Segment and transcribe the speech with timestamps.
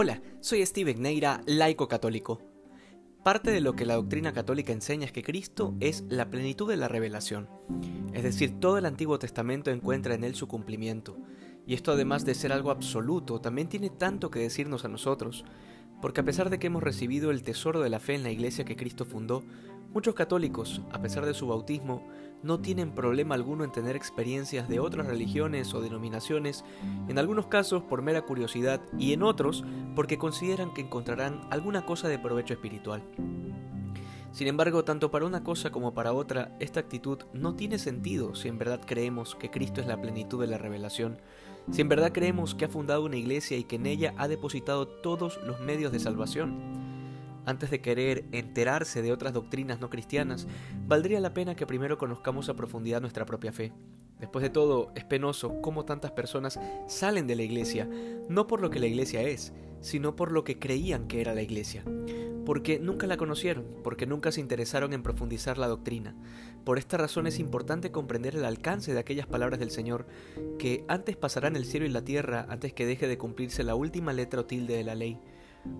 [0.00, 2.40] Hola, soy Steven Neira, laico católico.
[3.24, 6.76] Parte de lo que la doctrina católica enseña es que Cristo es la plenitud de
[6.76, 7.48] la revelación,
[8.12, 11.16] es decir, todo el Antiguo Testamento encuentra en él su cumplimiento,
[11.66, 15.44] y esto además de ser algo absoluto, también tiene tanto que decirnos a nosotros,
[16.00, 18.64] porque a pesar de que hemos recibido el tesoro de la fe en la iglesia
[18.64, 19.42] que Cristo fundó,
[19.92, 22.06] muchos católicos, a pesar de su bautismo,
[22.42, 26.64] no tienen problema alguno en tener experiencias de otras religiones o denominaciones,
[27.08, 29.64] en algunos casos por mera curiosidad y en otros
[29.96, 33.02] porque consideran que encontrarán alguna cosa de provecho espiritual.
[34.32, 38.48] Sin embargo, tanto para una cosa como para otra, esta actitud no tiene sentido si
[38.48, 41.18] en verdad creemos que Cristo es la plenitud de la revelación,
[41.70, 44.86] si en verdad creemos que ha fundado una iglesia y que en ella ha depositado
[44.86, 46.88] todos los medios de salvación
[47.48, 50.46] antes de querer enterarse de otras doctrinas no cristianas,
[50.86, 53.72] valdría la pena que primero conozcamos a profundidad nuestra propia fe.
[54.20, 57.88] Después de todo, es penoso cómo tantas personas salen de la iglesia,
[58.28, 61.42] no por lo que la iglesia es, sino por lo que creían que era la
[61.42, 61.84] iglesia.
[62.44, 66.14] Porque nunca la conocieron, porque nunca se interesaron en profundizar la doctrina.
[66.64, 70.06] Por esta razón es importante comprender el alcance de aquellas palabras del Señor,
[70.58, 74.12] que antes pasarán el cielo y la tierra antes que deje de cumplirse la última
[74.12, 75.20] letra o tilde de la ley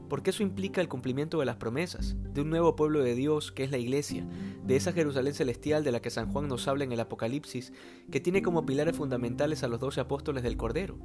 [0.09, 3.65] porque eso implica el cumplimiento de las promesas, de un nuevo pueblo de Dios que
[3.65, 4.27] es la iglesia,
[4.65, 7.73] de esa Jerusalén celestial de la que San Juan nos habla en el Apocalipsis,
[8.11, 10.99] que tiene como pilares fundamentales a los doce apóstoles del Cordero.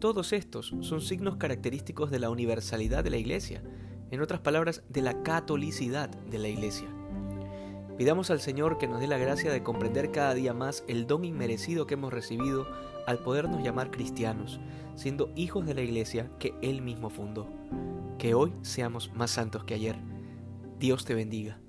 [0.00, 3.62] Todos estos son signos característicos de la universalidad de la iglesia,
[4.10, 6.88] en otras palabras, de la catolicidad de la iglesia.
[7.98, 11.26] Pidamos al Señor que nos dé la gracia de comprender cada día más el don
[11.26, 12.66] inmerecido que hemos recibido
[13.06, 14.58] al podernos llamar cristianos,
[14.94, 17.46] siendo hijos de la iglesia que Él mismo fundó.
[18.16, 19.96] Que hoy seamos más santos que ayer.
[20.78, 21.60] Dios te bendiga.